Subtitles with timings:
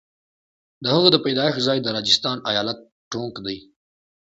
[0.83, 2.79] د هغه د پیدایښت ځای د راجستان ایالت
[3.11, 3.57] ټونک دی.